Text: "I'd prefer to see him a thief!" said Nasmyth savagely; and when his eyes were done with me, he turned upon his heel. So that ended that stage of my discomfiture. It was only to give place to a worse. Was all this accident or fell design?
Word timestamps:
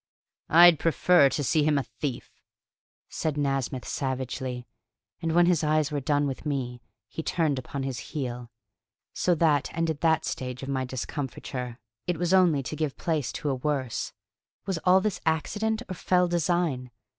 "I'd 0.49 0.79
prefer 0.79 1.29
to 1.29 1.43
see 1.43 1.61
him 1.61 1.77
a 1.77 1.83
thief!" 1.83 2.31
said 3.07 3.35
Nasmyth 3.37 3.85
savagely; 3.85 4.65
and 5.21 5.33
when 5.33 5.45
his 5.45 5.63
eyes 5.63 5.91
were 5.91 5.99
done 5.99 6.25
with 6.25 6.43
me, 6.43 6.81
he 7.07 7.21
turned 7.21 7.59
upon 7.59 7.83
his 7.83 7.99
heel. 7.99 8.49
So 9.13 9.35
that 9.35 9.69
ended 9.77 10.01
that 10.01 10.25
stage 10.25 10.63
of 10.63 10.69
my 10.69 10.85
discomfiture. 10.85 11.77
It 12.07 12.17
was 12.17 12.33
only 12.33 12.63
to 12.63 12.75
give 12.75 12.97
place 12.97 13.31
to 13.33 13.51
a 13.51 13.53
worse. 13.53 14.11
Was 14.65 14.79
all 14.85 15.01
this 15.01 15.21
accident 15.23 15.83
or 15.87 15.93
fell 15.93 16.27
design? 16.27 16.89